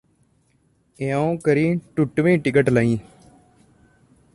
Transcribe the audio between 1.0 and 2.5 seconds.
ਐਓਂ ਕਰੀਂ ਟੁਟਵੀਂ